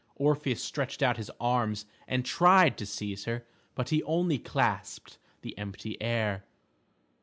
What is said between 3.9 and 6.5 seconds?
only clasped the empty air.